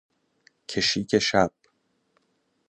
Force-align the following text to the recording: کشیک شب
کشیک 0.69 1.17
شب 1.19 1.51